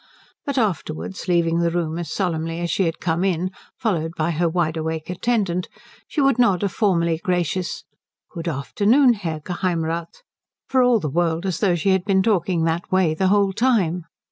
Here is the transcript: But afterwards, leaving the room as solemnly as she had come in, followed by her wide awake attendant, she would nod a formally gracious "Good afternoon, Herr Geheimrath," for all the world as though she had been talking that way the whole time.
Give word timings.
But 0.47 0.57
afterwards, 0.57 1.27
leaving 1.27 1.59
the 1.59 1.69
room 1.69 1.99
as 1.99 2.11
solemnly 2.11 2.59
as 2.59 2.71
she 2.71 2.85
had 2.85 2.99
come 2.99 3.23
in, 3.23 3.51
followed 3.77 4.13
by 4.17 4.31
her 4.31 4.49
wide 4.49 4.75
awake 4.75 5.11
attendant, 5.11 5.69
she 6.07 6.19
would 6.21 6.39
nod 6.39 6.63
a 6.63 6.69
formally 6.69 7.19
gracious 7.23 7.83
"Good 8.31 8.47
afternoon, 8.47 9.13
Herr 9.13 9.41
Geheimrath," 9.41 10.23
for 10.67 10.81
all 10.81 10.99
the 10.99 11.07
world 11.07 11.45
as 11.45 11.59
though 11.59 11.75
she 11.75 11.89
had 11.91 12.03
been 12.03 12.23
talking 12.23 12.63
that 12.63 12.91
way 12.91 13.13
the 13.13 13.27
whole 13.27 13.53
time. 13.53 14.05